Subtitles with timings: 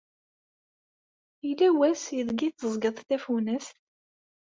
[1.47, 3.75] Yella wass ideg d-teẓẓgeḍ tafunast?